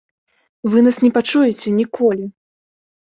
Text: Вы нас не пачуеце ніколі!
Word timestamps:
Вы 0.71 0.77
нас 0.87 0.97
не 1.05 1.11
пачуеце 1.17 1.73
ніколі! 1.79 2.25